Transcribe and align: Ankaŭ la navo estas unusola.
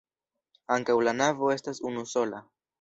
Ankaŭ 0.77 0.95
la 1.09 1.15
navo 1.19 1.53
estas 1.59 1.85
unusola. 1.93 2.45